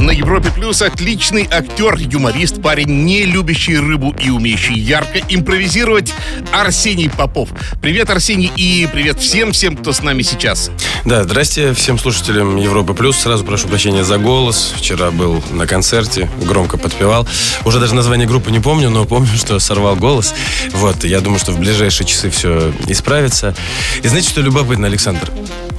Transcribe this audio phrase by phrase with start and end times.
[0.00, 6.14] На Европе Плюс отличный актер, юморист, парень, не любящий рыбу и умеющий ярко импровизировать
[6.52, 7.50] Арсений Попов.
[7.82, 10.70] Привет, Арсений, и привет всем-всем, кто с нами сейчас.
[11.04, 13.18] Да, здрасте всем слушателям Европы Плюс.
[13.18, 14.72] Сразу прошу прощения за голос.
[14.74, 17.28] Вчера был на концерте, громко подпевал.
[17.66, 20.32] Уже даже название группы не помню, но помню, что сорвал голос.
[20.72, 23.54] Вот, я думаю, что в ближайшие часы все исправится.
[24.02, 25.30] И знаете, что любопытно, Александр?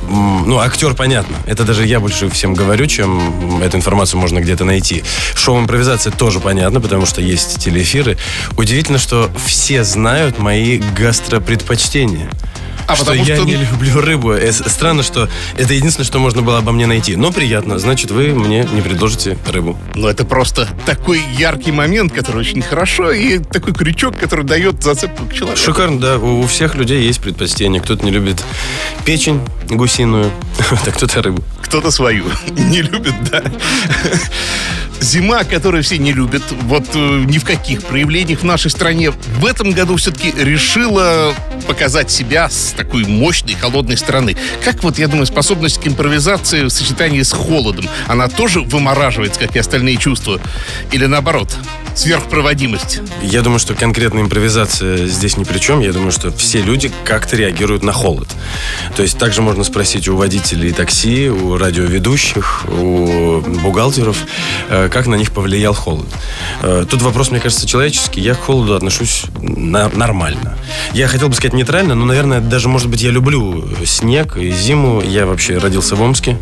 [0.09, 1.37] Ну, актер, понятно.
[1.45, 5.03] Это даже я больше всем говорю, чем эту информацию можно где-то найти.
[5.35, 8.17] Шоу импровизация тоже понятно, потому что есть телеэфиры.
[8.57, 12.29] Удивительно, что все знают мои гастропредпочтения.
[12.91, 14.35] А что потому я что- не люблю рыбу.
[14.51, 17.15] Странно, что это единственное, что можно было обо мне найти.
[17.15, 17.79] Но приятно.
[17.79, 19.77] Значит, вы мне не предложите рыбу.
[19.95, 25.25] Но это просто такой яркий момент, который очень хорошо, и такой крючок, который дает зацепку
[25.25, 25.59] к человеку.
[25.61, 26.17] Шикарно, да.
[26.17, 27.81] У у всех людей есть предпочтение.
[27.81, 28.43] Кто-то не любит
[29.05, 30.31] печень гусиную,
[30.71, 31.43] а кто-то рыбу.
[31.61, 33.43] Кто-то свою не любит, да.
[34.99, 39.45] Зима, которую все не любят, вот э, ни в каких проявлениях в нашей стране, в
[39.45, 41.33] этом году все-таки решила
[41.67, 44.35] показать себя с такой мощной, холодной стороны.
[44.63, 49.55] Как вот, я думаю, способность к импровизации в сочетании с холодом, она тоже вымораживает, как
[49.55, 50.39] и остальные чувства?
[50.91, 51.55] Или наоборот,
[51.95, 52.99] сверхпроводимость?
[53.21, 55.79] Я думаю, что конкретная импровизация здесь ни при чем.
[55.81, 58.27] Я думаю, что все люди как-то реагируют на холод.
[58.95, 64.17] То есть также можно спросить у водителей такси, у радиоведущих, у бухгалтеров,
[64.69, 66.07] э, как на них повлиял холод.
[66.61, 68.21] Э, Тут вопрос, мне кажется, человеческий.
[68.21, 70.57] Я к холоду отношусь на- нормально.
[70.93, 75.01] Я хотел бы сказать нейтрально, но, наверное, даже, может быть, я люблю снег и зиму.
[75.01, 76.37] Я вообще родился в Омске.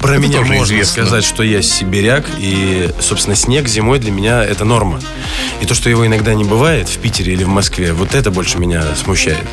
[0.00, 1.04] Про Это меня можно известно.
[1.04, 5.00] сказать, что я сибиряк, и, собственно, снег зимой для меня это норма.
[5.60, 8.56] И то, что его иногда не бывает в Питере или в Москве, вот это больше
[8.56, 9.44] меня смущает.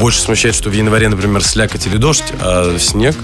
[0.00, 3.14] Больше смущает, что в январе, например, слякоть или дождь, а снег,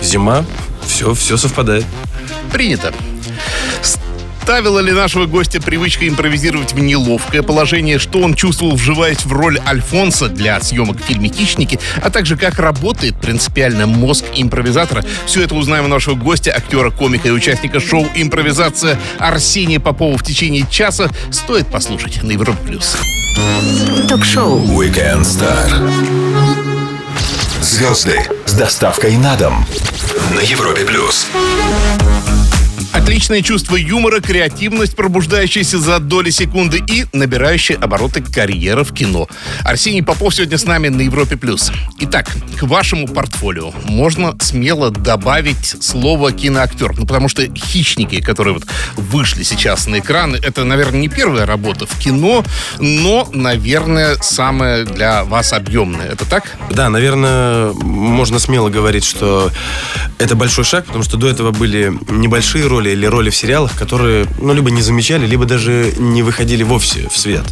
[0.00, 0.44] зима,
[0.86, 1.84] все, все совпадает.
[2.52, 2.94] Принято.
[4.44, 9.58] Ставила ли нашего гостя привычка импровизировать в неловкое положение, что он чувствовал, вживаясь в роль
[9.66, 15.02] Альфонса для съемок в фильме «Хищники», а также как работает принципиально мозг импровизатора.
[15.24, 20.22] Все это узнаем у нашего гостя, актера, комика и участника шоу «Импровизация» Арсения Попова в
[20.22, 21.08] течение часа.
[21.30, 22.58] Стоит послушать на Европе+.
[22.66, 22.98] плюс.
[24.10, 25.70] Ток-шоу Weekend Star.
[27.62, 29.66] Звезды с доставкой на дом
[30.34, 31.28] на Европе плюс.
[33.04, 39.28] Отличное чувство юмора, креативность, пробуждающаяся за доли секунды и набирающая обороты карьера в кино.
[39.62, 41.36] Арсений Попов сегодня с нами на Европе+.
[41.36, 41.70] плюс.
[42.00, 46.94] Итак, к вашему портфолио можно смело добавить слово киноактер.
[46.96, 48.64] Ну, потому что «Хищники», которые вот
[48.96, 52.42] вышли сейчас на экраны, это, наверное, не первая работа в кино,
[52.78, 56.08] но, наверное, самая для вас объемная.
[56.08, 56.56] Это так?
[56.70, 59.52] Да, наверное, можно смело говорить, что
[60.18, 64.26] это большой шаг, потому что до этого были небольшие роли или роли в сериалах, которые,
[64.40, 67.44] ну, либо не замечали, либо даже не выходили вовсе в свет.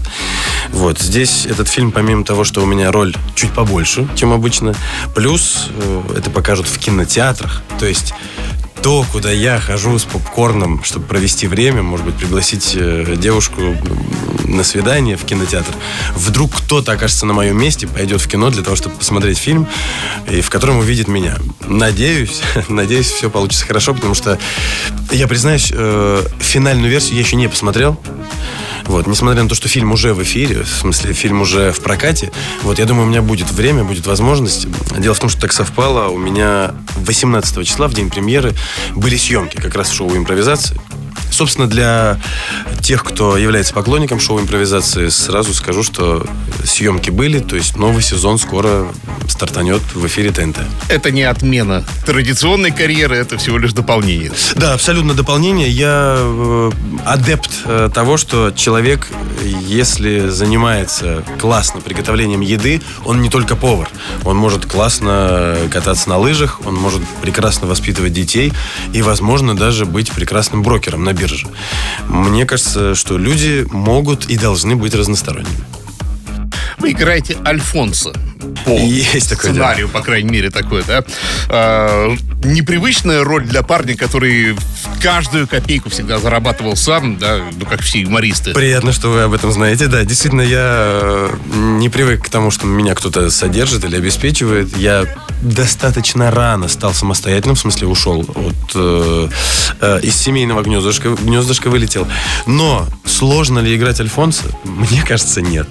[0.71, 4.75] Вот, здесь этот фильм, помимо того, что у меня роль чуть побольше, чем обычно,
[5.15, 8.15] плюс э, это покажут в кинотеатрах, то есть
[8.81, 13.61] то, куда я хожу с попкорном, чтобы провести время, может быть, пригласить э, девушку
[14.45, 15.73] на свидание в кинотеатр.
[16.15, 19.67] Вдруг кто-то окажется на моем месте, пойдет в кино для того, чтобы посмотреть фильм,
[20.31, 21.37] и в котором увидит меня.
[21.67, 24.39] Надеюсь, надеюсь, все получится хорошо, потому что,
[25.11, 27.99] я признаюсь, э, финальную версию я еще не посмотрел.
[28.87, 32.33] Вот, несмотря на то, что фильм уже в эфире, в смысле, фильм уже в прокате,
[32.63, 34.67] вот, я думаю, у меня будет время, будет возможность.
[34.99, 38.53] Дело в том, что так совпало, у меня 18 числа, в день премьеры,
[38.95, 40.81] были съемки как раз шоу импровизации.
[41.33, 42.21] Собственно, для
[42.83, 46.27] тех, кто является поклонником шоу импровизации, сразу скажу, что
[46.65, 48.87] съемки были, то есть новый сезон скоро
[49.29, 50.59] стартанет в эфире ТНТ.
[50.89, 54.31] Это не отмена традиционной карьеры, это всего лишь дополнение.
[54.57, 55.71] Да, абсолютно дополнение.
[55.71, 56.71] Я э,
[57.07, 59.09] адепт э, того, что человек,
[59.43, 63.89] если занимается классно приготовлением еды, он не только повар.
[64.25, 68.53] Он может классно кататься на лыжах, он может прекрасно воспитывать детей
[68.93, 71.47] и, возможно, даже быть прекрасным брокером на бирже.
[72.09, 75.65] Мне кажется, что люди могут и должны быть разносторонними.
[76.79, 78.13] Вы играете Альфонса.
[78.65, 81.05] По Есть такое сценарию, по крайней мере, такое, да?
[81.49, 84.57] А, непривычная роль для парня, который
[85.01, 88.53] каждую копейку всегда зарабатывал сам, да, ну, как все юмористы.
[88.53, 89.87] Приятно, что вы об этом знаете.
[89.87, 94.77] Да, действительно, я э, не привык к тому, что меня кто-то содержит или обеспечивает.
[94.77, 95.07] Я
[95.43, 99.29] достаточно рано стал самостоятельным, в смысле ушел от э,
[99.81, 102.07] э, из семейного гнездышка, гнездышка вылетел.
[102.47, 104.45] Но сложно ли играть Альфонса?
[104.65, 105.67] Мне кажется, нет.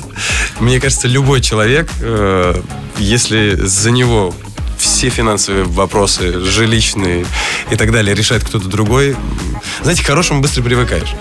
[0.59, 2.61] мне кажется, любой человек, э,
[2.97, 4.33] если за него
[4.81, 7.25] все финансовые вопросы, жилищные
[7.69, 9.15] и так далее решает кто-то другой,
[9.81, 11.13] знаете, к хорошему быстро привыкаешь.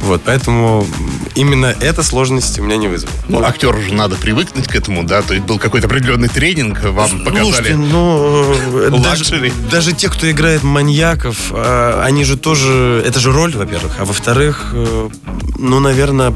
[0.00, 0.86] Вот, поэтому
[1.34, 3.14] именно эта сложность у меня не вызвала.
[3.28, 5.22] Ну, актеру же надо привыкнуть к этому, да?
[5.22, 7.44] То есть был какой-то определенный тренинг, вам показали.
[7.44, 13.02] Слушайте, ну, э, даже, даже те, кто играет маньяков, а, они же тоже...
[13.06, 13.96] Это же роль, во-первых.
[13.98, 15.08] А во-вторых, э,
[15.58, 16.34] ну, наверное,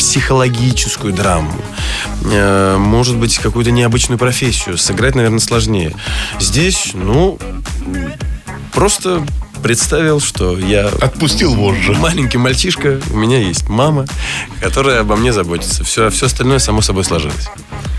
[0.00, 1.52] психологическую драму.
[2.24, 4.78] Э, Может быть, какую-то необычную профессию.
[4.78, 5.94] Сыграть, наверное, сложнее.
[6.38, 7.38] Здесь, ну,
[8.72, 9.22] просто
[9.62, 11.92] представил, что я Отпустил вожжи.
[11.92, 14.06] маленький мальчишка, у меня есть мама,
[14.62, 15.84] которая обо мне заботится.
[15.84, 17.48] Все, все остальное само собой сложилось.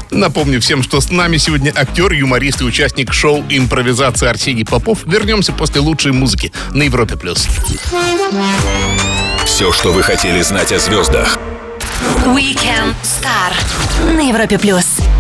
[0.09, 5.05] Напомню всем, что с нами сегодня актер, юморист и участник шоу «Импровизация» Арсений Попов.
[5.05, 7.15] Вернемся после лучшей музыки на Европе+.
[7.15, 7.47] плюс.
[9.45, 11.37] Все, что вы хотели знать о звездах.
[12.25, 13.53] Weekend Star
[14.15, 15.10] на Европе плюс.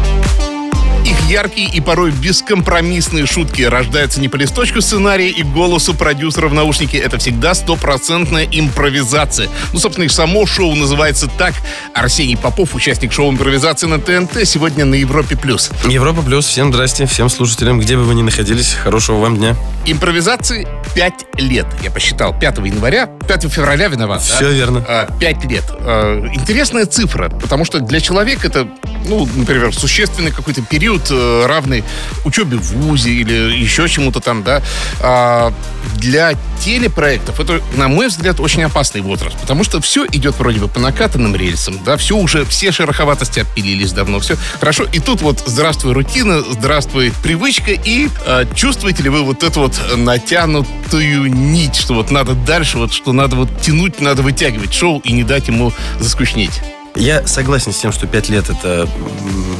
[1.11, 6.53] Их яркие и порой бескомпромиссные шутки рождаются не по листочку сценария и голосу продюсера в
[6.53, 6.99] наушнике.
[6.99, 9.49] Это всегда стопроцентная импровизация.
[9.73, 11.53] Ну, собственно, и само шоу называется так.
[11.93, 15.35] Арсений Попов, участник шоу «Импровизация» на ТНТ, сегодня на Европе+.
[15.35, 15.69] плюс.
[15.85, 16.45] Европа плюс.
[16.45, 18.73] Всем здрасте, всем слушателям, где бы вы ни находились.
[18.73, 19.57] Хорошего вам дня.
[19.85, 20.65] Импровизации
[20.95, 21.65] 5 лет.
[21.83, 22.37] Я посчитал.
[22.39, 24.19] 5 января, 5 февраля виноват.
[24.29, 24.35] да?
[24.35, 24.85] Все верно.
[24.87, 25.65] А, Пять лет.
[25.69, 28.67] А, Интересная цифра, потому что для человека это,
[29.07, 31.83] ну, например, существенный какой-то период, э, равный
[32.25, 34.61] учебе в ВУЗе или еще чему-то там, да.
[35.01, 35.53] А
[35.95, 36.33] Для
[36.63, 40.79] телепроектов это, на мой взгляд, очень опасный возраст, потому что все идет вроде бы по
[40.79, 44.83] накатанным рельсам, да, все уже, все шероховатости отпилились давно, все хорошо.
[44.91, 49.79] И тут вот здравствуй рутина, здравствуй привычка, и э, чувствуете ли вы вот эту вот
[49.95, 55.11] натянутую нить, что вот надо дальше, вот что надо вот тянуть, надо вытягивать шоу и
[55.11, 56.61] не дать ему заскучнеть.
[56.95, 58.87] Я согласен с тем, что 5 лет это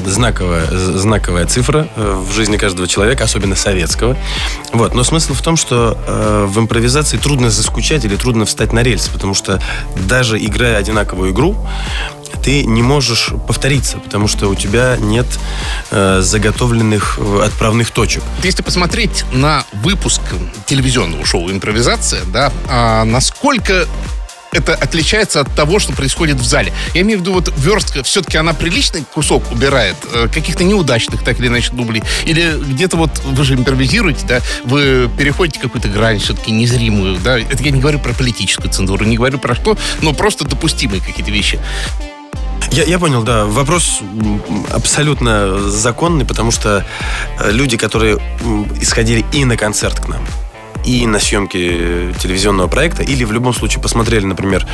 [0.05, 4.17] знаковая, знаковая цифра э, в жизни каждого человека, особенно советского.
[4.73, 4.93] Вот.
[4.93, 9.11] Но смысл в том, что э, в импровизации трудно заскучать или трудно встать на рельсы,
[9.11, 9.61] потому что
[10.07, 11.55] даже играя одинаковую игру,
[12.43, 15.27] ты не можешь повториться, потому что у тебя нет
[15.91, 18.23] э, заготовленных э, отправных точек.
[18.43, 20.21] Если посмотреть на выпуск
[20.65, 23.87] телевизионного шоу «Импровизация», да, а насколько
[24.51, 26.73] это отличается от того, что происходит в зале.
[26.93, 31.39] Я имею в виду, вот верстка, все-таки она приличный кусок убирает, э, каких-то неудачных, так
[31.39, 32.03] или иначе, дублей.
[32.25, 37.39] Или где-то вот вы же импровизируете, да, вы переходите какую-то грань все-таки незримую, да.
[37.39, 41.31] Это я не говорю про политическую цензуру, не говорю про что, но просто допустимые какие-то
[41.31, 41.59] вещи.
[42.71, 43.45] Я, я понял, да.
[43.45, 43.99] Вопрос
[44.71, 46.85] абсолютно законный, потому что
[47.39, 48.17] э, люди, которые
[48.79, 50.25] исходили и на концерт к нам,
[50.85, 54.67] и на съемки телевизионного проекта, или в любом случае посмотрели, например,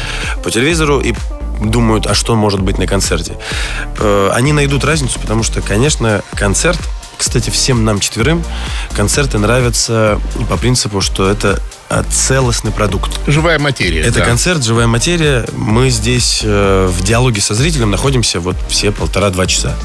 [0.44, 1.14] по телевизору и
[1.62, 3.34] думают, а что может быть на концерте.
[4.00, 6.80] Э, Они найдут разницу, потому что, конечно, концерт,
[7.18, 8.44] кстати, всем нам четверым
[8.96, 11.60] концерты нравятся по принципу, что это
[12.10, 13.12] целостный продукт.
[13.28, 14.02] Живая материя.
[14.02, 14.26] Это да.
[14.26, 15.46] концерт, живая материя.
[15.56, 19.76] Мы здесь э, в диалоге со зрителем находимся вот все полтора-два часа.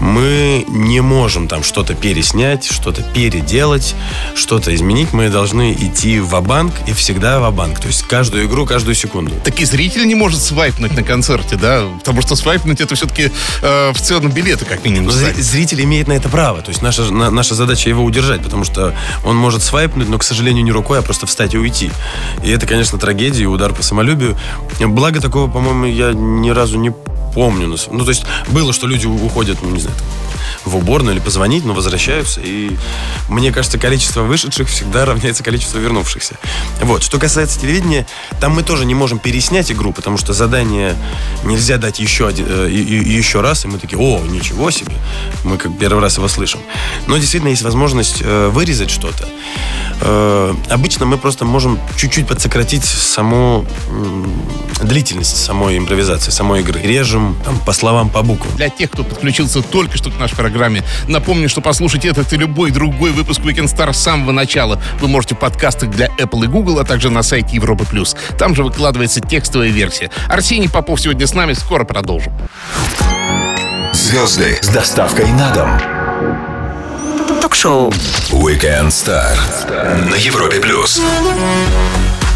[0.00, 3.94] Мы не можем там что-то переснять, что-то переделать,
[4.34, 5.12] что-то изменить.
[5.12, 9.34] Мы должны идти в банк и всегда в банк То есть каждую игру, каждую секунду.
[9.44, 13.30] Так и зритель не может свайпнуть на концерте, да, потому что свайпнуть это все-таки
[13.62, 15.10] э, в целом билеты, как минимум.
[15.10, 16.62] Зритель имеет на это право.
[16.62, 20.24] То есть наша, на- наша задача его удержать, потому что он может свайпнуть, но, к
[20.24, 21.90] сожалению, не рукой, а просто встать и уйти.
[22.42, 24.36] И это, конечно, трагедия и удар по самолюбию.
[24.80, 26.92] Благо такого, по-моему, я ни разу не
[27.38, 27.68] помню.
[27.68, 29.96] Ну, то есть было, что люди уходят, ну, не знаю,
[30.64, 32.40] в уборную или позвонить, но возвращаются.
[32.42, 32.76] И
[33.28, 36.36] мне кажется, количество вышедших всегда равняется количеству вернувшихся.
[36.82, 37.02] Вот.
[37.02, 38.06] Что касается телевидения,
[38.40, 40.96] там мы тоже не можем переснять игру, потому что задание
[41.44, 44.94] нельзя дать еще, один, э, еще раз, и мы такие, о, ничего себе,
[45.44, 46.60] мы как первый раз его слышим.
[47.06, 49.28] Но действительно есть возможность э, вырезать что-то.
[50.00, 53.64] Э, обычно мы просто можем чуть-чуть подсократить саму
[54.82, 56.80] длительность самой импровизации, самой игры.
[56.80, 58.54] Режем там, по словам, по буквам.
[58.56, 62.70] Для тех, кто подключился только что к нашей программе, напомню, что послушать этот и любой
[62.70, 66.78] другой выпуск Weekend Star с самого начала вы можете в подкастах для Apple и Google,
[66.78, 67.84] а также на сайте Европы+.
[67.84, 68.16] плюс.
[68.38, 70.10] Там же выкладывается текстовая версия.
[70.28, 72.32] Арсений Попов сегодня с нами, скоро продолжим.
[73.92, 75.97] Звезды с доставкой на дом.
[77.48, 77.90] Ток-шоу
[78.30, 79.34] Weekend Star
[80.10, 81.00] на Европе плюс.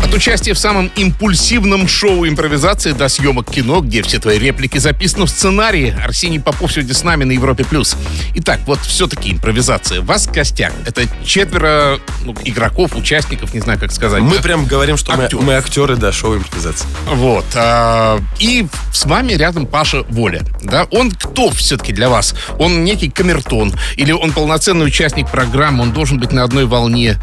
[0.02, 5.26] От участия в самом импульсивном шоу импровизации до съемок кино, где все твои реплики записаны
[5.26, 7.64] в сценарии, Арсений Попов сегодня с нами на Европе+.
[7.64, 7.96] плюс.
[8.34, 10.00] Итак, вот все-таки импровизация.
[10.00, 10.72] Вас костяк.
[10.86, 14.22] Это четверо ну, игроков, участников, не знаю, как сказать.
[14.22, 14.42] Мы да?
[14.42, 15.42] прям говорим, что мы, Актеры.
[15.42, 16.86] мы актеры, да, шоу импровизации.
[17.06, 17.46] Вот.
[17.54, 20.42] а, и с вами рядом Паша Воля.
[20.62, 20.86] Да?
[20.90, 22.34] Он кто все-таки для вас?
[22.58, 23.72] Он некий камертон?
[23.96, 25.82] Или он полноценный участник программы?
[25.82, 27.18] Он должен быть на одной волне?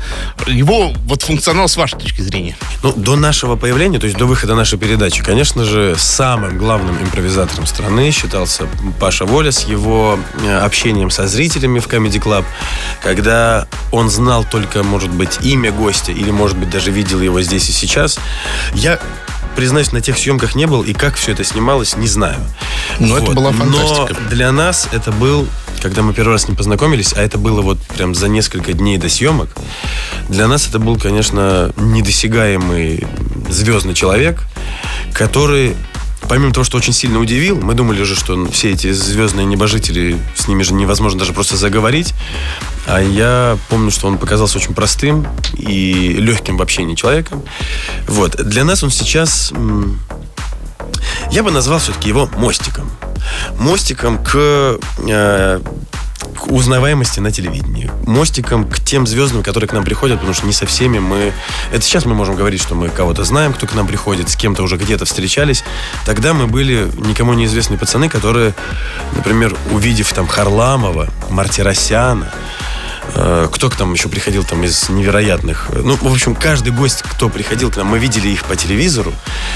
[0.47, 2.55] Его вот функционал с вашей точки зрения?
[2.81, 7.65] Ну, до нашего появления, то есть до выхода нашей передачи, конечно же, самым главным импровизатором
[7.65, 8.67] страны считался
[8.99, 12.45] Паша Воля с его э, общением со зрителями в Comedy Club,
[13.01, 17.69] когда он знал только, может быть, имя гостя или, может быть, даже видел его здесь
[17.69, 18.19] и сейчас.
[18.73, 18.99] Я
[19.59, 22.37] признаюсь, на тех съемках не был, и как все это снималось, не знаю.
[22.97, 24.15] Ну, это была фантастика.
[24.17, 25.49] Но для нас это был,
[25.81, 28.97] когда мы первый раз с ним познакомились, а это было вот прям за несколько дней
[28.97, 29.49] до съемок,
[30.29, 33.05] для нас это был, конечно, недосягаемый
[33.49, 34.43] звездный человек,
[35.13, 35.75] который
[36.27, 40.47] Помимо того, что очень сильно удивил, мы думали же, что все эти звездные небожители, с
[40.47, 42.13] ними же невозможно даже просто заговорить.
[42.85, 47.43] А я помню, что он показался очень простым и легким в общении человеком.
[48.07, 48.35] Вот.
[48.35, 49.53] Для нас он сейчас...
[51.31, 52.89] Я бы назвал все-таки его мостиком.
[53.59, 55.59] Мостиком к э,
[56.39, 57.91] к узнаваемости на телевидении.
[58.05, 61.33] Мостиком к тем звездам, которые к нам приходят, потому что не со всеми мы...
[61.71, 64.63] Это сейчас мы можем говорить, что мы кого-то знаем, кто к нам приходит, с кем-то
[64.63, 65.63] уже где-то встречались.
[66.05, 68.53] Тогда мы были никому неизвестные пацаны, которые,
[69.15, 72.31] например, увидев там Харламова, Мартиросяна,
[73.13, 75.69] кто к нам еще приходил там из невероятных...
[75.73, 79.13] Ну, в общем, каждый гость, кто приходил к нам, мы видели их по телевизору,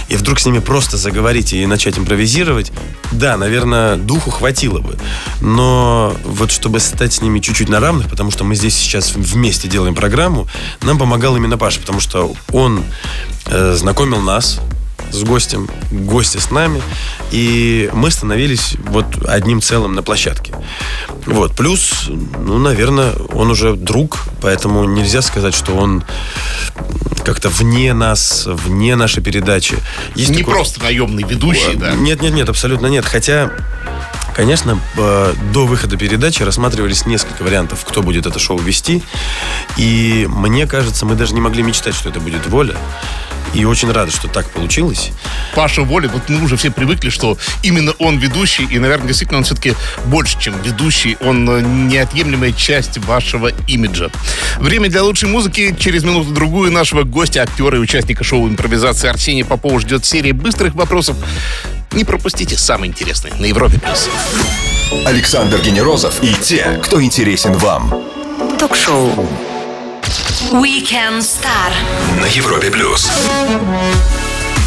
[0.09, 2.71] и вдруг с ними просто заговорить и начать импровизировать,
[3.11, 4.97] да, наверное, духу хватило бы.
[5.41, 9.67] Но вот чтобы стать с ними чуть-чуть на равных, потому что мы здесь сейчас вместе
[9.67, 10.47] делаем программу,
[10.81, 12.83] нам помогал именно Паша, потому что он
[13.45, 14.59] э, знакомил нас
[15.13, 16.81] с гостем, гости с нами,
[17.31, 20.53] и мы становились вот одним целым на площадке.
[21.25, 21.55] Вот.
[21.55, 26.03] Плюс, ну, наверное, он уже друг, поэтому нельзя сказать, что он
[27.23, 29.77] как-то вне нас, вне нашей передачи.
[30.15, 31.91] Есть Не такой- просто наемный ведущий, да?
[31.93, 33.05] нет, нет, нет, абсолютно нет.
[33.05, 33.49] Хотя,
[34.35, 39.01] конечно, э, до выхода передачи рассматривались несколько вариантов, кто будет это шоу вести.
[39.77, 42.75] И мне кажется, мы даже не могли мечтать, что это будет воля.
[43.53, 45.11] И очень рады, что так получилось.
[45.55, 49.43] Паша Воля, вот мы уже все привыкли, что именно он ведущий, и, наверное, действительно он
[49.43, 54.09] все-таки больше, чем ведущий, он э, неотъемлемая часть вашего имиджа.
[54.57, 55.75] Время для лучшей музыки.
[55.79, 61.15] Через минуту-другую нашего гостя, актера и участника шоу импровизации Арсения Попова ждет серия быстрых вопросов.
[61.91, 63.79] Не пропустите самое интересное на Европе+.
[63.79, 64.09] плюс.
[65.05, 67.93] Александр Генерозов и те, кто интересен вам.
[68.59, 69.27] Ток-шоу.
[70.53, 71.73] Weekend Star.
[72.21, 73.11] На Европе плюс.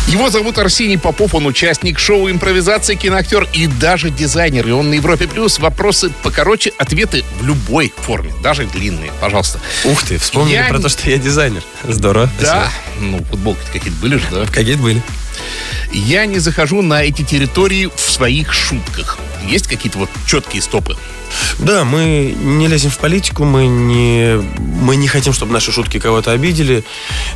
[0.08, 4.66] Его зовут Арсений Попов, он участник шоу импровизации, киноактер и даже дизайнер.
[4.66, 5.60] И он на Европе Плюс.
[5.60, 9.12] Вопросы покороче, ответы в любой форме, даже длинные.
[9.20, 9.60] Пожалуйста.
[9.84, 11.62] Ух ты, вспомнили Я про то, что я дизайнер.
[11.84, 12.28] Здорово.
[12.40, 14.44] Да, ну, футболки какие-то были же, да?
[14.46, 15.00] Какие были.
[15.92, 19.18] Я не захожу на эти территории в своих шутках.
[19.46, 20.96] Есть какие-то вот четкие стопы?
[21.58, 26.32] Да, мы не лезем в политику, мы не, мы не хотим, чтобы наши шутки кого-то
[26.32, 26.84] обидели.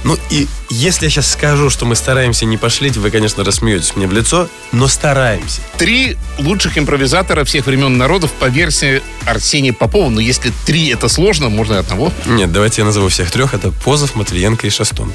[0.04, 4.06] Ну и если я сейчас скажу, что мы стараемся не пошлить, вы, конечно, рассмеетесь мне
[4.06, 5.60] в лицо, но стараемся.
[5.78, 10.10] Три лучших импровизатора всех времен народов по версии Арсения Попова.
[10.10, 12.12] Но если три это сложно, можно и одного.
[12.26, 13.54] Нет, давайте я назову всех трех.
[13.54, 15.12] Это Позов, Матвиенко и Шастун.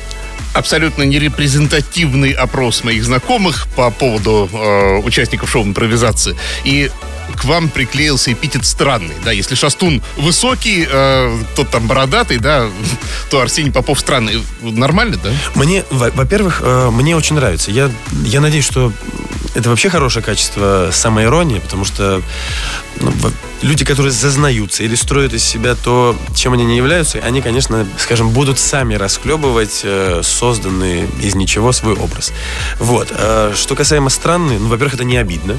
[0.54, 6.36] абсолютно нерепрезентативный опрос моих знакомых по поводу э, участников шоу импровизации.
[6.64, 6.92] И
[7.36, 12.68] к вам приклеился эпитет странный, да, если Шастун высокий, э, тот там бородатый, да,
[13.30, 14.42] то Арсений Попов странный.
[14.62, 15.32] Нормально, да?
[15.56, 17.72] Мне, во- во-первых, э, мне очень нравится.
[17.72, 17.92] Я,
[18.24, 18.92] я надеюсь, что
[19.54, 22.22] это вообще хорошее качество самоиронии, потому что
[23.00, 23.12] ну,
[23.62, 28.30] люди, которые зазнаются или строят из себя то, чем они не являются, они, конечно, скажем,
[28.32, 32.34] будут сами расхлебывать э, созданный из ничего свой образ.
[32.80, 33.08] Вот.
[33.12, 35.58] Э, Что касаемо странный, ну, во-первых, это не обидно.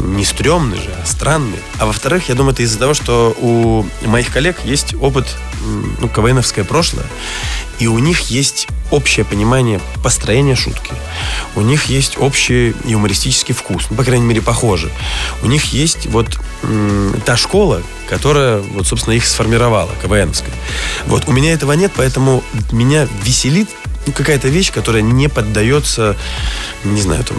[0.00, 1.58] Не стрёмный же, а странный.
[1.78, 5.26] А во-вторых, я думаю, это из-за того, что у моих коллег есть опыт,
[6.00, 7.04] ну, КВНовское прошлое,
[7.78, 10.92] и у них есть общее понимание построения шутки.
[11.54, 14.90] У них есть общий юмористический вкус, ну, по крайней мере, похожий.
[15.42, 16.38] У них есть вот
[17.26, 20.54] та школа, которая, вот, собственно, их сформировала, КВНовская.
[21.06, 22.42] Вот, у меня этого нет, поэтому
[22.72, 23.68] меня веселит
[24.06, 26.16] ну, какая-то вещь, которая не поддается,
[26.84, 27.38] не знаю, там,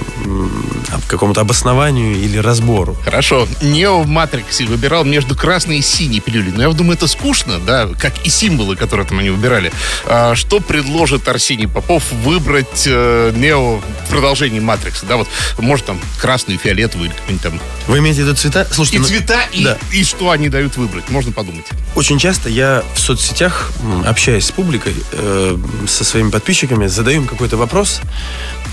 [1.08, 2.96] какому-то обоснованию или разбору.
[3.04, 3.48] Хорошо.
[3.62, 6.52] Нео в Матриксе выбирал между красной и синей пилюлей.
[6.52, 9.72] Но я думаю, это скучно, да, как и символы, которые там они выбирали.
[10.06, 15.06] А что предложит Арсений Попов выбрать э, Нео в продолжении Матрикса?
[15.06, 15.28] Да, вот,
[15.58, 17.60] может, там, красную, фиолетовую или какой-нибудь там...
[17.88, 18.68] Вы имеете в виду цвета?
[18.72, 19.78] Слушайте, и ну, цвета, и, да.
[19.92, 21.66] и что они дают выбрать, можно подумать.
[21.96, 23.72] Очень часто я в соцсетях,
[24.06, 26.51] общаясь с публикой, э, со своими подписчиками,
[26.88, 28.02] задаю им какой-то вопрос,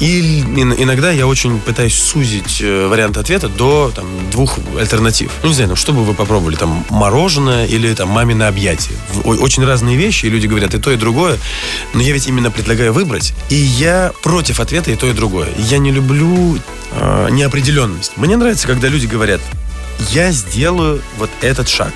[0.01, 5.31] и иногда я очень пытаюсь сузить э, вариант ответа до там, двух альтернатив.
[5.43, 8.97] Ну, не знаю, ну, что бы вы попробовали, там, мороженое или там мамино объятие.
[9.25, 11.39] Очень разные вещи, и люди говорят и то, и другое,
[11.95, 15.49] но я ведь именно предлагаю выбрать, и я против ответа и то, и другое.
[15.59, 16.59] Я не люблю
[16.93, 18.13] э, неопределенность.
[18.17, 19.41] Мне нравится, когда люди говорят,
[20.11, 21.93] я сделаю вот этот шаг.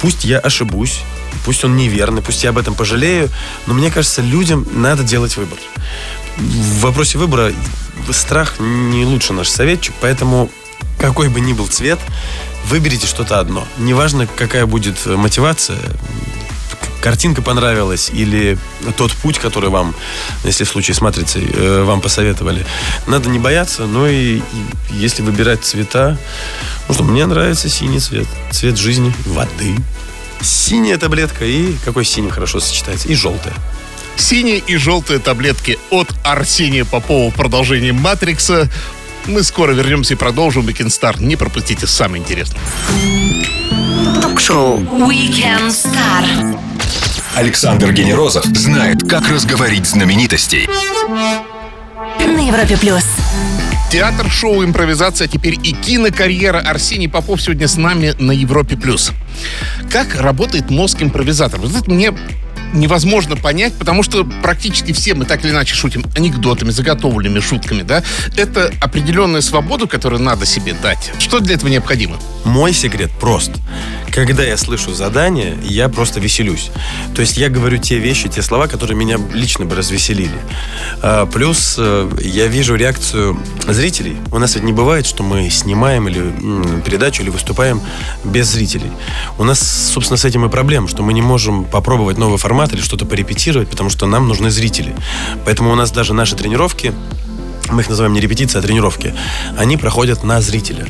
[0.00, 1.00] Пусть я ошибусь,
[1.44, 3.28] пусть он неверный, пусть я об этом пожалею,
[3.66, 5.58] но мне кажется, людям надо делать выбор
[6.38, 7.52] в вопросе выбора
[8.10, 10.50] страх не лучше наш советчик, поэтому
[10.98, 11.98] какой бы ни был цвет,
[12.68, 13.66] выберите что-то одно.
[13.78, 15.78] Неважно, какая будет мотивация,
[17.00, 18.58] картинка понравилась или
[18.96, 19.94] тот путь, который вам,
[20.44, 22.66] если в случае с матрицей, э, вам посоветовали.
[23.06, 24.40] Надо не бояться, но и,
[24.90, 26.18] если выбирать цвета,
[26.88, 29.76] ну что, мне нравится синий цвет, цвет жизни, воды.
[30.40, 33.54] Синяя таблетка и какой синий хорошо сочетается, и желтая.
[34.16, 38.68] Синие и желтые таблетки от Арсения Попова в продолжении «Матрикса».
[39.26, 41.22] Мы скоро вернемся и продолжим Weekend Star.
[41.22, 42.60] Не пропустите самое интересное.
[44.22, 46.58] Ток-шоу Weekend Star.
[47.34, 50.68] Александр Генерозов знает, как разговорить знаменитостей.
[52.18, 53.04] На Европе Плюс.
[53.90, 56.58] Театр, шоу, импровизация, теперь и кинокарьера.
[56.58, 58.76] Арсений Попов сегодня с нами на Европе+.
[58.76, 59.12] плюс.
[59.90, 61.60] Как работает мозг импровизатора?
[61.60, 62.12] Вы знаете, мне
[62.74, 68.02] невозможно понять, потому что практически все мы так или иначе шутим анекдотами, заготовленными шутками, да?
[68.36, 71.12] Это определенная свобода, которую надо себе дать.
[71.20, 72.16] Что для этого необходимо?
[72.44, 73.52] Мой секрет прост.
[74.16, 76.70] Когда я слышу задание, я просто веселюсь.
[77.14, 80.38] То есть я говорю те вещи, те слова, которые меня лично бы развеселили.
[81.02, 84.16] А, плюс э, я вижу реакцию зрителей.
[84.32, 86.32] У нас ведь не бывает, что мы снимаем или
[86.80, 87.82] передачу, или выступаем
[88.24, 88.90] без зрителей.
[89.36, 92.80] У нас, собственно, с этим и проблема, что мы не можем попробовать новый формат или
[92.80, 94.96] что-то порепетировать, потому что нам нужны зрители.
[95.44, 96.94] Поэтому у нас даже наши тренировки
[97.70, 99.14] мы их называем не репетиции, а тренировки,
[99.56, 100.86] они проходят на зрителя.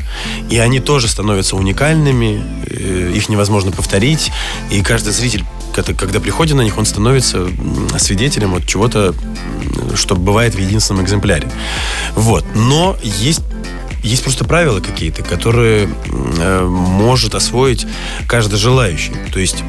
[0.49, 4.31] И они тоже становятся уникальными, э, их невозможно повторить,
[4.71, 5.43] и каждый зритель
[5.83, 7.47] когда приходит на них, он становится
[7.99, 9.13] свидетелем вот чего-то,
[9.93, 11.47] что бывает в единственном экземпляре.
[12.15, 12.43] Вот.
[12.55, 13.41] Но есть
[14.03, 17.85] есть просто правила какие-то, которые э, может освоить
[18.27, 19.13] каждый желающий.
[19.33, 19.63] То есть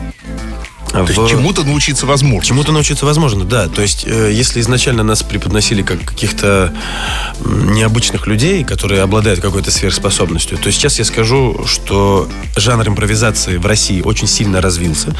[0.92, 1.10] то в...
[1.10, 2.44] есть чему-то научиться возможно.
[2.44, 3.68] Чему-то научиться возможно, да.
[3.68, 6.72] То есть, э, если изначально нас преподносили как каких-то
[7.44, 14.00] необычных людей, которые обладают какой-то сверхспособностью, то сейчас я скажу, что жанр импровизации в России
[14.00, 15.14] очень сильно развился.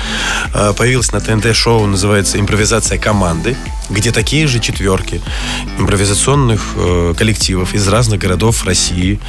[0.55, 3.57] Э, появилось на ТНТ шоу, называется «Импровизация команды»,
[3.91, 5.21] где такие же четверки
[5.79, 9.21] импровизационных э, коллективов из разных городов России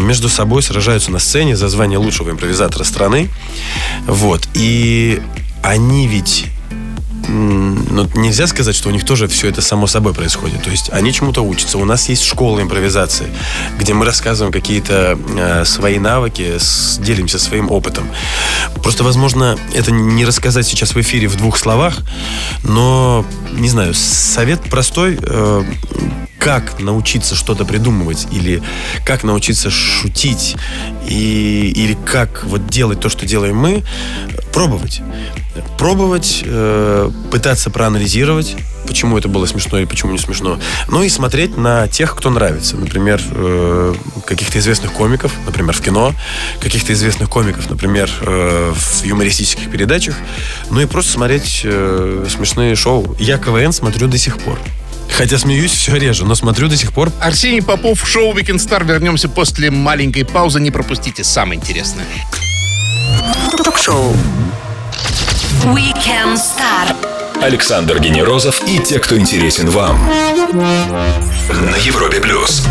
[0.00, 3.28] между собой сражаются на сцене за звание лучшего импровизатора страны.
[4.06, 4.48] Вот.
[4.54, 5.20] И
[5.62, 6.46] они ведь
[7.28, 10.62] ну, нельзя сказать, что у них тоже все это само собой происходит.
[10.62, 11.78] То есть они чему-то учатся.
[11.78, 13.28] У нас есть школа импровизации,
[13.78, 18.08] где мы рассказываем какие-то э, свои навыки, с, делимся своим опытом.
[18.82, 21.98] Просто, возможно, это не рассказать сейчас в эфире в двух словах,
[22.64, 25.18] но, не знаю, совет простой.
[25.22, 25.62] Э,
[26.38, 28.62] как научиться что-то придумывать, или
[29.04, 30.56] как научиться шутить,
[31.06, 33.84] и, или как вот делать то, что делаем мы,
[34.54, 35.02] пробовать.
[35.78, 40.58] Пробовать, э, пытаться проанализировать, почему это было смешно или почему не смешно.
[40.88, 42.76] Ну и смотреть на тех, кто нравится.
[42.76, 43.94] Например, э,
[44.26, 46.14] каких-то известных комиков, например, в кино,
[46.60, 50.16] каких-то известных комиков, например, э, в юмористических передачах.
[50.70, 53.16] Ну и просто смотреть э, смешные шоу.
[53.18, 54.58] Я КВН смотрю до сих пор.
[55.16, 57.10] Хотя смеюсь все реже, но смотрю до сих пор.
[57.20, 58.84] Арсений Попов, шоу Weekend Star.
[58.84, 60.60] Вернемся после маленькой паузы.
[60.60, 62.06] Не пропустите самое интересное.
[63.64, 64.14] Ток-шоу.
[65.64, 66.96] Weekend Star.
[67.42, 69.98] Александр Генерозов и те, кто интересен вам.
[71.50, 72.62] На Европе плюс.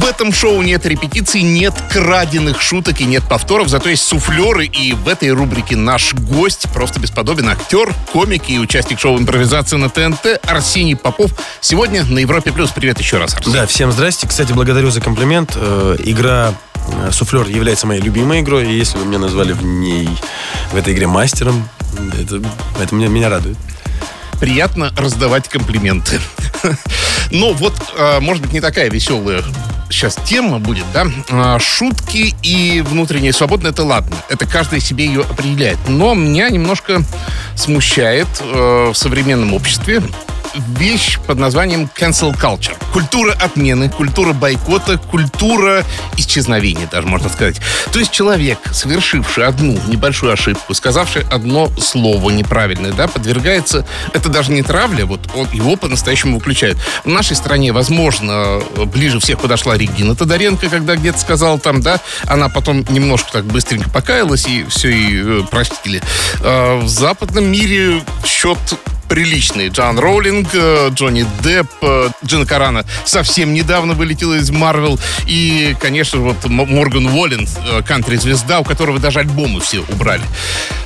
[0.00, 4.66] В этом шоу нет репетиций, нет краденных шуток и нет повторов, зато есть суфлеры.
[4.66, 9.88] И в этой рубрике наш гость просто бесподобен актер, комик и участник шоу импровизации на
[9.88, 11.30] ТНТ Арсений Попов.
[11.60, 12.70] Сегодня на Европе Плюс.
[12.70, 13.58] Привет еще раз, Арсений.
[13.58, 14.26] Да, всем здрасте.
[14.26, 15.52] Кстати, благодарю за комплимент.
[15.54, 16.52] Э, игра
[17.04, 20.08] э, Суфлер является моей любимой игрой, и если вы меня назвали в ней,
[20.72, 21.68] в этой игре мастером,
[22.20, 22.42] это,
[22.80, 23.56] это меня, меня радует.
[24.40, 26.20] приятно раздавать комплименты.
[27.30, 29.42] Но вот, а, может быть, не такая веселая
[29.90, 31.06] сейчас тема будет, да?
[31.30, 34.16] А, шутки и внутренняя свобода, это ладно.
[34.28, 35.78] Это каждый себе ее определяет.
[35.88, 37.02] Но меня немножко
[37.56, 40.02] смущает э, в современном обществе
[40.54, 42.76] вещь под названием cancel culture.
[42.92, 45.84] Культура отмены, культура бойкота, культура
[46.16, 47.60] исчезновения, даже можно сказать.
[47.92, 54.52] То есть человек, совершивший одну небольшую ошибку, сказавший одно слово неправильное, да, подвергается, это даже
[54.52, 56.78] не травля, вот он, его по-настоящему выключают.
[57.04, 62.48] В нашей стране, возможно, ближе всех подошла Регина Тодоренко, когда где-то сказала там, да, она
[62.48, 66.02] потом немножко так быстренько покаялась и все и э, простили.
[66.40, 68.58] А в западном мире счет
[69.08, 69.68] приличные.
[69.68, 74.98] Джон Роулинг, э, Джонни Депп, э, Джина Карана совсем недавно вылетела из Марвел.
[75.26, 80.22] И, конечно, вот Морган Уоллен, э, кантри-звезда, у которого даже альбомы все убрали.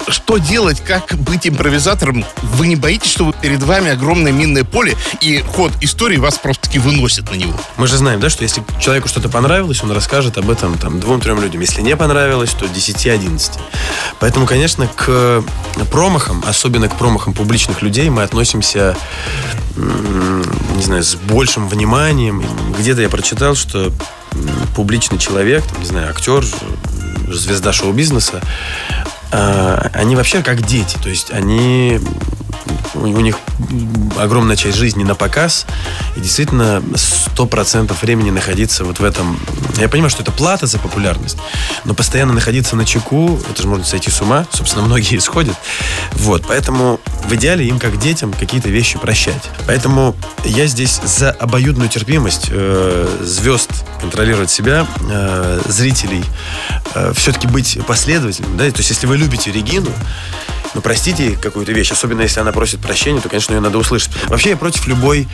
[0.08, 2.24] Что делать, как быть импровизатором?
[2.42, 7.30] Вы не боитесь, что перед вами огромное минное поле, и ход истории вас просто-таки выносит
[7.30, 7.58] на него?
[7.76, 11.40] Мы же знаем, да, что если человеку что-то понравилось, он расскажет об этом там двум-трем
[11.40, 11.60] людям.
[11.60, 13.58] Если не понравилось, то 10-11.
[14.18, 15.42] Поэтому, конечно, к
[15.90, 18.96] промахам, особенно к промахам публичных людей, мы относимся,
[19.76, 22.44] не знаю, с большим вниманием.
[22.78, 23.92] Где-то я прочитал, что
[24.76, 26.44] публичный человек, не знаю, актер,
[27.28, 28.40] звезда шоу-бизнеса,
[29.30, 30.98] а, они вообще как дети.
[31.02, 32.00] То есть они
[32.94, 33.36] у них
[34.18, 35.66] огромная часть жизни на показ,
[36.16, 39.38] и действительно сто процентов времени находиться вот в этом...
[39.78, 41.38] Я понимаю, что это плата за популярность,
[41.84, 45.56] но постоянно находиться на чеку, это же можно сойти с ума, собственно, многие исходят.
[46.12, 49.50] Вот, поэтому в идеале им, как детям, какие-то вещи прощать.
[49.66, 56.24] Поэтому я здесь за обоюдную терпимость э, звезд контролировать себя, э, зрителей,
[56.94, 59.90] э, все-таки быть последовательным, да, то есть если вы любите Регину,
[60.74, 64.10] ну, простите какую-то вещь, особенно если она просит прощения, то, конечно, ее надо услышать.
[64.28, 65.28] Вообще, я против любой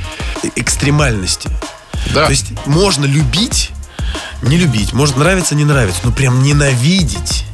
[0.55, 1.51] экстремальности.
[2.15, 2.27] Да.
[2.27, 3.71] То есть можно любить,
[4.43, 7.45] не любить, может нравиться, не нравиться, но прям ненавидеть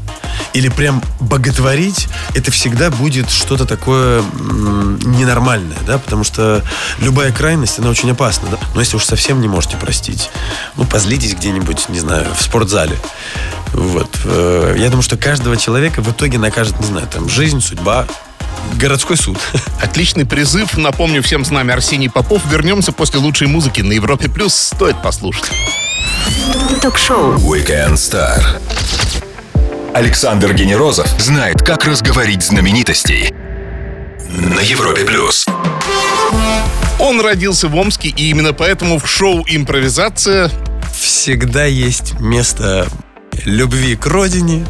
[0.52, 6.62] или прям боготворить, это всегда будет что-то такое ненормальное, да, потому что
[6.98, 8.58] любая крайность, она очень опасна, да.
[8.74, 10.30] Но если уж совсем не можете простить,
[10.76, 12.96] ну, позлитесь где-нибудь, не знаю, в спортзале.
[13.72, 14.16] Вот.
[14.24, 18.06] Э, я думаю, что каждого человека в итоге накажет, не знаю, там, жизнь, судьба,
[18.76, 19.38] городской суд.
[19.82, 20.76] Отличный призыв.
[20.76, 22.42] Напомню, всем с нами Арсений Попов.
[22.50, 24.28] Вернемся после лучшей музыки на Европе+.
[24.28, 24.54] плюс.
[24.54, 25.50] Стоит послушать.
[26.82, 28.42] Ток-шоу Weekend Star.
[29.94, 33.32] Александр Генерозов знает, как разговорить знаменитостей
[34.28, 35.04] на Европе+.
[35.04, 35.46] плюс.
[36.98, 40.50] Он родился в Омске, и именно поэтому в шоу «Импровизация»
[40.92, 42.88] всегда есть место
[43.44, 44.66] любви к родине,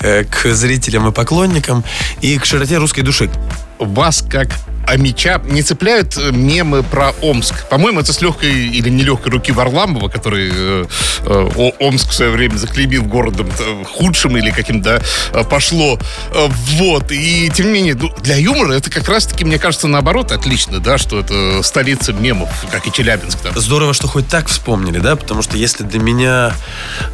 [0.00, 1.84] э, к зрителям и поклонникам
[2.20, 3.30] и к широте русской души.
[3.78, 4.48] Вас как
[4.86, 7.68] а меча не цепляют э, мемы про Омск.
[7.68, 10.84] По-моему, это с легкой или нелегкой руки Варламова, который э,
[11.20, 15.98] э, Омск в свое время заклеймил городом э, худшим или каким-то э, пошло.
[16.32, 17.10] Вот.
[17.12, 20.98] И тем не менее, ну, для юмора это как раз-таки, мне кажется, наоборот, отлично, да,
[20.98, 23.38] что это столица мемов, как и Челябинск.
[23.40, 23.52] Там.
[23.56, 26.54] Здорово, что хоть так вспомнили, да, потому что если для меня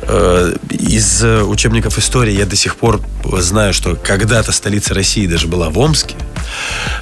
[0.02, 5.70] э, из учебников истории я до сих пор знаю, что когда-то столица России даже была
[5.70, 6.14] в Омске,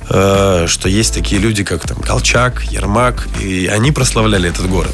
[0.08, 4.92] э, что есть такие люди, как там Колчак, Ермак, и они прославляли этот город.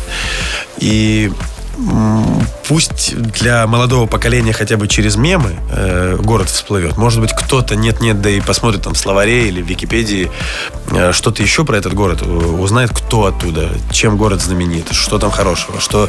[0.78, 1.30] И
[2.68, 6.96] пусть для молодого поколения хотя бы через мемы э, город всплывет.
[6.96, 10.30] Может быть, кто-то нет-нет, да и посмотрит там в словаре или в Википедии
[10.90, 15.80] э, что-то еще про этот город, узнает, кто оттуда, чем город знаменит, что там хорошего,
[15.80, 16.08] что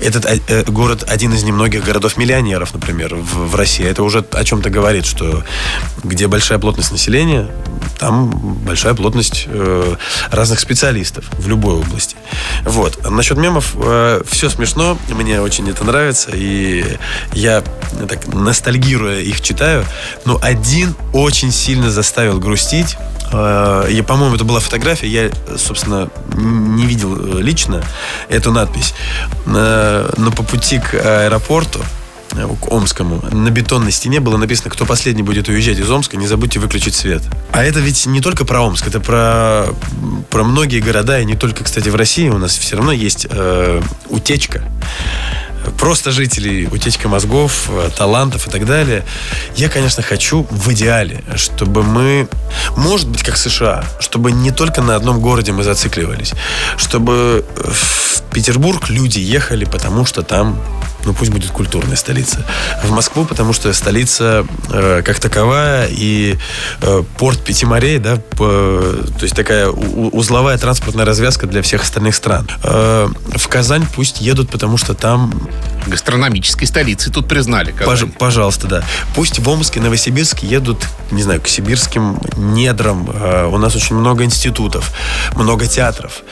[0.00, 3.86] этот э, э город один из немногих городов-миллионеров, например, в, в России.
[3.86, 5.42] Это уже о чем-то говорит, что
[6.02, 7.48] где большая плотность населения,
[7.98, 8.30] там
[8.64, 9.96] большая плотность э,
[10.30, 12.16] разных специалистов в любой области.
[12.64, 13.08] Вот.
[13.08, 16.96] Насчет мемов э, все смешно, мне очень это нравится, и
[17.32, 17.62] я
[18.08, 19.84] так ностальгируя их читаю,
[20.24, 22.96] но один очень сильно заставил грустить.
[23.32, 27.82] Э, я, по-моему, это была фотография, я, собственно, не видел лично
[28.28, 28.94] эту надпись.
[29.46, 31.80] Э, но по пути к аэропорту
[32.60, 36.58] к Омскому, на бетонной стене было написано, кто последний будет уезжать из Омска, не забудьте
[36.58, 37.22] выключить свет.
[37.52, 39.66] А это ведь не только про Омск, это про,
[40.30, 43.82] про многие города, и не только, кстати, в России у нас все равно есть э,
[44.08, 44.62] утечка
[45.78, 49.04] просто жителей, утечка мозгов, э, талантов и так далее.
[49.56, 52.28] Я, конечно, хочу в идеале, чтобы мы,
[52.76, 56.32] может быть, как США, чтобы не только на одном городе мы зацикливались,
[56.76, 60.60] чтобы в Петербург люди ехали, потому что там
[61.04, 62.44] ну пусть будет культурная столица.
[62.82, 66.36] В Москву, потому что столица э, как таковая и
[66.80, 68.46] э, порт Пяти морей, да, по,
[69.18, 72.48] то есть такая узловая транспортная развязка для всех остальных стран.
[72.62, 75.48] Э, в Казань пусть едут, потому что там
[75.86, 77.72] гастрономической столицы тут признали.
[77.72, 78.84] Пож, пожалуйста, да.
[79.14, 83.08] Пусть в Омск и Новосибирск едут, не знаю, к сибирским недрам.
[83.12, 84.92] Э, у нас очень много институтов,
[85.34, 86.22] много театров.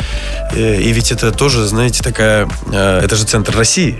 [0.53, 2.49] Э, и ведь это тоже, знаете, такая...
[2.73, 3.99] Э, это же центр России.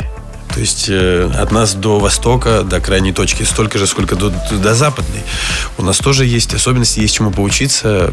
[0.53, 4.75] То есть э, от нас до востока, до крайней точки столько же, сколько до, до
[4.75, 5.23] западной.
[5.79, 8.13] У нас тоже есть особенности, есть чему поучиться.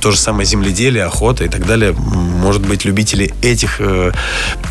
[0.00, 1.92] То же самое земледелие, охота и так далее.
[1.92, 4.12] Может быть, любители этих э,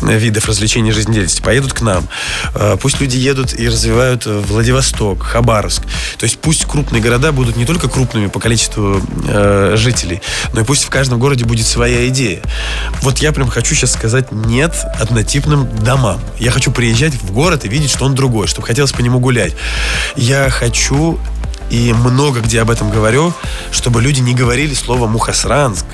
[0.00, 2.08] видов развлечений жизнедеятельности поедут к нам.
[2.54, 5.82] Э, пусть люди едут и развивают Владивосток, Хабаровск.
[6.16, 10.22] То есть пусть крупные города будут не только крупными по количеству э, жителей,
[10.54, 12.40] но и пусть в каждом городе будет своя идея.
[13.02, 16.20] Вот я прям хочу сейчас сказать нет однотипным домам.
[16.38, 19.18] Я хочу приехать приезжать в город и видеть, что он другой, чтобы хотелось по нему
[19.18, 19.56] гулять.
[20.14, 21.18] Я хочу
[21.68, 23.32] и много где об этом говорю,
[23.72, 25.84] чтобы люди не говорили слово Мухасранск,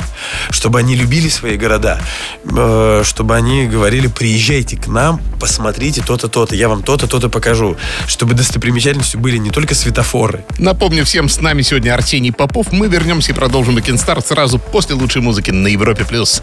[0.51, 1.99] чтобы они любили свои города,
[2.45, 7.79] э, чтобы они говорили, приезжайте к нам, посмотрите то-то, то-то, я вам то-то, то-то покажу,
[8.07, 10.45] чтобы достопримечательностью были не только светофоры.
[10.59, 12.71] Напомню всем, с нами сегодня Арсений Попов.
[12.71, 16.05] Мы вернемся и продолжим Weekend сразу после лучшей музыки на Европе+.
[16.05, 16.43] плюс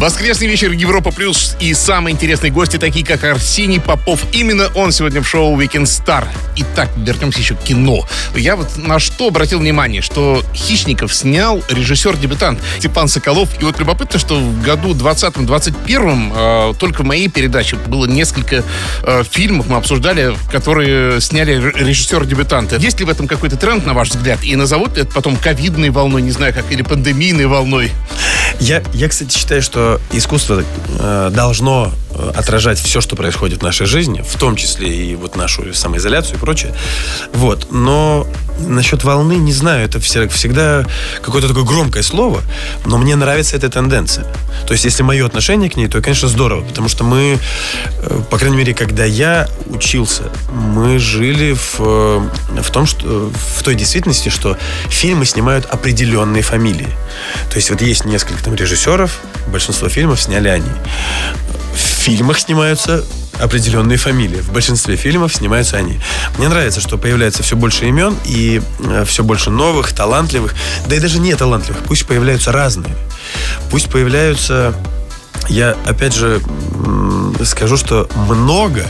[0.00, 4.24] Воскресный вечер Европа Плюс и самые интересные гости, такие как Арсений Попов.
[4.32, 6.26] Именно он сегодня в шоу Weekend Star.
[6.56, 8.08] Итак, вернемся еще к кино.
[8.34, 13.50] Я вот на что обратил внимание, что «Хищников» снял режиссер-дебютант Степан Соколов.
[13.60, 18.64] И вот любопытно, что в году 20-21 э, только в моей передаче было несколько
[19.02, 22.76] э, фильмов, мы обсуждали, которые сняли режиссер-дебютанты.
[22.78, 24.42] Есть ли в этом какой-то тренд, на ваш взгляд?
[24.44, 27.92] И назовут ли это потом ковидной волной, не знаю как, или пандемийной волной?
[28.60, 30.62] Я, я кстати, считаю, что искусство
[30.98, 31.90] э, должно
[32.34, 36.38] отражать все, что происходит в нашей жизни, в том числе и вот нашу самоизоляцию и
[36.38, 36.74] прочее.
[37.32, 37.68] Вот.
[37.70, 38.26] Но
[38.58, 40.84] насчет волны не знаю, это всегда
[41.22, 42.42] какое-то такое громкое слово,
[42.84, 44.26] но мне нравится эта тенденция.
[44.66, 47.38] То есть, если мое отношение к ней, то, конечно, здорово, потому что мы,
[48.02, 53.74] э, по крайней мере, когда я учился, мы жили в, в том, что в той
[53.74, 54.56] действительности, что
[54.88, 56.88] фильмы снимают определенные фамилии.
[57.50, 60.70] То есть, вот есть несколько там режиссеров, большинство фильмов сняли они.
[62.10, 63.04] Фильмах снимаются
[63.40, 64.40] определенные фамилии.
[64.40, 66.00] В большинстве фильмов снимаются они.
[66.36, 70.54] Мне нравится, что появляется все больше имен и э, все больше новых, талантливых,
[70.86, 71.82] да и даже не талантливых.
[71.84, 72.94] Пусть появляются разные.
[73.70, 74.74] Пусть появляются...
[75.48, 76.40] Я, опять же,
[77.44, 78.86] скажу, что много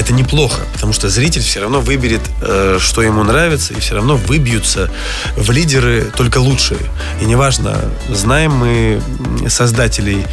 [0.00, 4.16] это неплохо, потому что зритель все равно выберет, э, что ему нравится, и все равно
[4.16, 4.90] выбьются
[5.36, 6.80] в лидеры только лучшие.
[7.20, 9.02] И неважно, знаем мы
[9.48, 10.24] создателей,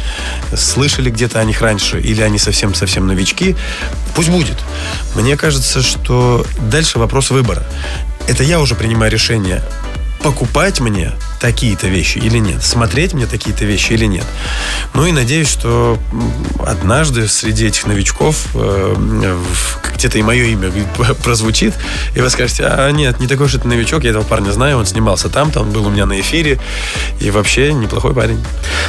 [0.56, 3.56] слышали где-то о них раньше, или они совсем-совсем новички,
[4.14, 4.56] пусть будет.
[5.14, 7.62] Мне кажется, что дальше вопрос выбора.
[8.26, 9.62] Это я уже принимаю решение,
[10.22, 14.24] покупать мне такие-то вещи или нет, смотреть мне такие-то вещи или нет.
[14.94, 15.98] Ну и надеюсь, что
[16.66, 19.36] однажды среди этих новичков э,
[19.94, 20.72] где-то и мое имя
[21.22, 21.74] прозвучит,
[22.14, 24.86] и вы скажете, а нет, не такой уж это новичок, я этого парня знаю, он
[24.86, 26.60] снимался там, там был у меня на эфире,
[27.20, 28.44] и вообще неплохой парень.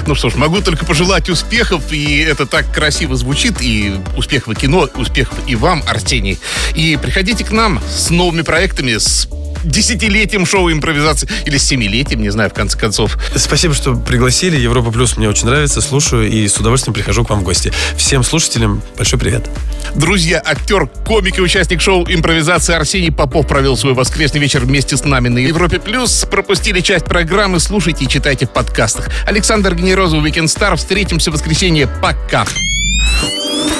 [0.07, 4.59] Ну что ж, могу только пожелать успехов, и это так красиво звучит, и успехов в
[4.59, 6.39] кино, успехов и вам, Арсений.
[6.75, 9.27] И приходите к нам с новыми проектами, с
[9.63, 13.17] десятилетием шоу импровизации или семилетием, не знаю, в конце концов.
[13.35, 14.57] Спасибо, что пригласили.
[14.57, 17.71] Европа Плюс мне очень нравится, слушаю и с удовольствием прихожу к вам в гости.
[17.97, 19.49] Всем слушателям большой привет.
[19.95, 25.03] Друзья, актер, комик и участник шоу импровизации Арсений Попов провел свой воскресный вечер вместе с
[25.03, 26.25] нами на Европе Плюс.
[26.29, 29.09] Пропустили часть программы, слушайте и читайте в подкастах.
[29.25, 30.75] Александр Генерозов, Weekend Star.
[30.75, 31.87] Встретимся в воскресенье.
[32.01, 32.45] Пока.